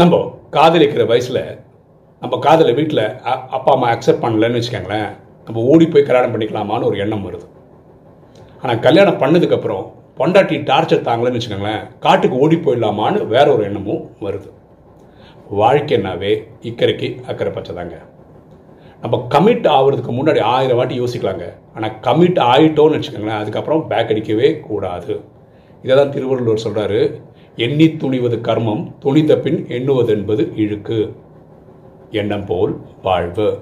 [0.00, 0.16] நம்ம
[0.56, 1.38] காதலிக்கிற வயசில்
[2.22, 3.02] நம்ம காதலை வீட்டில்
[3.56, 5.08] அப்பா அம்மா அக்செப்ட் பண்ணலன்னு வச்சுக்கோங்களேன்
[5.46, 7.46] நம்ம ஓடி போய் கல்யாணம் பண்ணிக்கலாமான்னு ஒரு எண்ணம் வருது.
[8.60, 9.84] ஆனால் கல்யாணம் பண்ணதுக்கப்புறம்
[10.18, 14.48] பொண்டாட்டி டார்ச்சர் தாங்கலன்னு வச்சுக்கோங்களேன் காட்டுக்கு ஓடி போயிடலாமான்னு வேற ஒரு எண்ணமும் வருது.
[15.60, 16.32] வாழ்க்கைனாவே
[16.70, 17.98] இக்கரைக்கு அக்கறை பச்சை தாங்க
[19.02, 21.46] நம்ம கமிட் ஆகுறதுக்கு முன்னாடி ஆயிரம் வாட்டி யோசிக்கலாங்க.
[21.76, 25.14] ஆனால் கமிட் ஆகிட்டோன்னு வச்சுக்கோங்களேன் அதுக்கப்புறம் பேக் அடிக்கவே கூடாது.
[25.84, 27.02] இதை தான் திருவள்ளுவர் சொல்கிறாரு
[27.56, 31.12] எண்ணி துணிவது கர்மம் துணிந்த பின் எண்ணுவதென்பது இழுக்கு.
[32.10, 33.60] எண்ணம் போல் வாழ்வு.